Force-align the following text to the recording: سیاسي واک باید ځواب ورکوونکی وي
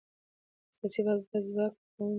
سیاسي 0.73 1.01
واک 1.05 1.19
باید 1.29 1.45
ځواب 1.51 1.71
ورکوونکی 1.73 2.07
وي 2.07 2.09